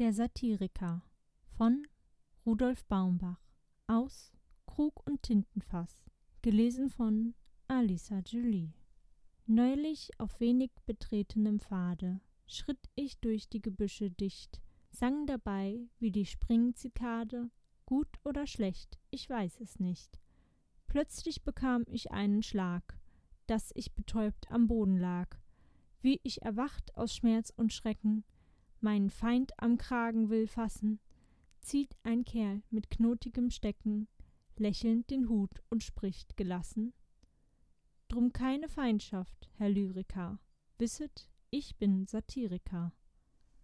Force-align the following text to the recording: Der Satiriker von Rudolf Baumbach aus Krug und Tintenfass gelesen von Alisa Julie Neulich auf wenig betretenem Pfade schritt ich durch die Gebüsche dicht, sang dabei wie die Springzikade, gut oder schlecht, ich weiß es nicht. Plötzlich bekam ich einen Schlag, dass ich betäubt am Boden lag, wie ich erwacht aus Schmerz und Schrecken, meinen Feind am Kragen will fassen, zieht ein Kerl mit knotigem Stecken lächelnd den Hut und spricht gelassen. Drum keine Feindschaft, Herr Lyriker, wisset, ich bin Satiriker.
Der 0.00 0.14
Satiriker 0.14 1.02
von 1.58 1.86
Rudolf 2.46 2.86
Baumbach 2.86 3.38
aus 3.86 4.32
Krug 4.64 5.06
und 5.06 5.22
Tintenfass 5.22 6.06
gelesen 6.40 6.88
von 6.88 7.34
Alisa 7.68 8.22
Julie 8.24 8.72
Neulich 9.44 10.10
auf 10.16 10.40
wenig 10.40 10.70
betretenem 10.86 11.60
Pfade 11.60 12.22
schritt 12.46 12.88
ich 12.94 13.18
durch 13.18 13.50
die 13.50 13.60
Gebüsche 13.60 14.10
dicht, 14.10 14.62
sang 14.88 15.26
dabei 15.26 15.78
wie 15.98 16.10
die 16.10 16.24
Springzikade, 16.24 17.50
gut 17.84 18.08
oder 18.24 18.46
schlecht, 18.46 18.98
ich 19.10 19.28
weiß 19.28 19.60
es 19.60 19.80
nicht. 19.80 20.18
Plötzlich 20.86 21.42
bekam 21.42 21.84
ich 21.86 22.10
einen 22.10 22.42
Schlag, 22.42 22.98
dass 23.46 23.70
ich 23.74 23.92
betäubt 23.92 24.50
am 24.50 24.66
Boden 24.66 24.96
lag, 24.96 25.36
wie 26.00 26.20
ich 26.22 26.40
erwacht 26.40 26.96
aus 26.96 27.14
Schmerz 27.14 27.52
und 27.54 27.74
Schrecken, 27.74 28.24
meinen 28.82 29.10
Feind 29.10 29.52
am 29.58 29.78
Kragen 29.78 30.30
will 30.30 30.46
fassen, 30.46 31.00
zieht 31.60 31.96
ein 32.02 32.24
Kerl 32.24 32.62
mit 32.70 32.90
knotigem 32.90 33.50
Stecken 33.50 34.08
lächelnd 34.60 35.10
den 35.10 35.28
Hut 35.28 35.62
und 35.70 35.82
spricht 35.82 36.36
gelassen. 36.36 36.92
Drum 38.08 38.32
keine 38.32 38.68
Feindschaft, 38.68 39.50
Herr 39.56 39.70
Lyriker, 39.70 40.38
wisset, 40.78 41.28
ich 41.50 41.76
bin 41.76 42.06
Satiriker. 42.06 42.92